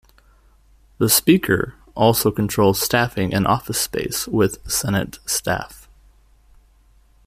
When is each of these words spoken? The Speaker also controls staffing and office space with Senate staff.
The 0.97 1.09
Speaker 1.09 1.75
also 1.93 2.31
controls 2.31 2.81
staffing 2.81 3.35
and 3.35 3.45
office 3.45 3.79
space 3.79 4.27
with 4.27 4.57
Senate 4.67 5.19
staff. 5.27 5.87